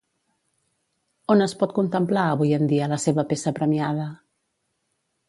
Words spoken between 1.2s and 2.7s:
On es pot contemplar avui en